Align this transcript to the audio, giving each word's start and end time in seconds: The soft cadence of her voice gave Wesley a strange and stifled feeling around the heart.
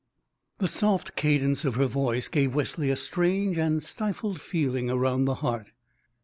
The 0.57 0.67
soft 0.67 1.15
cadence 1.15 1.63
of 1.63 1.75
her 1.75 1.85
voice 1.85 2.27
gave 2.27 2.55
Wesley 2.55 2.89
a 2.89 2.95
strange 2.95 3.59
and 3.59 3.83
stifled 3.83 4.41
feeling 4.41 4.89
around 4.89 5.25
the 5.25 5.35
heart. 5.45 5.73